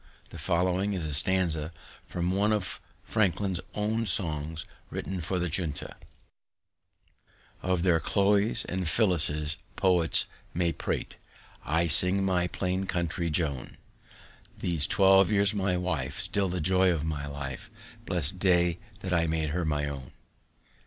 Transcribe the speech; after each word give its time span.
The 0.31 0.39
following 0.39 0.93
is 0.93 1.05
a 1.05 1.13
stanza 1.13 1.71
from 2.07 2.31
one 2.31 2.51
of 2.51 2.81
Franklin's 3.03 3.59
own 3.75 4.07
songs 4.07 4.65
written 4.89 5.21
for 5.21 5.37
the 5.37 5.47
Junto: 5.47 5.93
"Of 7.61 7.83
their 7.83 7.99
Chloes 7.99 8.65
and 8.65 8.85
Phyllises 8.85 9.57
poets 9.75 10.25
may 10.55 10.71
prate, 10.71 11.17
I 11.63 11.85
sing 11.85 12.25
my 12.25 12.47
plain 12.47 12.87
country 12.87 13.29
Joan, 13.29 13.77
These 14.57 14.87
twelve 14.87 15.29
years 15.29 15.53
my 15.53 15.77
wife, 15.77 16.19
still 16.21 16.49
the 16.49 16.59
joy 16.61 16.91
of 16.91 17.05
my 17.05 17.27
life, 17.27 17.69
Blest 18.07 18.39
day 18.39 18.79
that 19.01 19.13
I 19.13 19.27
made 19.27 19.49
her 19.51 19.65
my 19.65 19.85
own." 19.87 20.13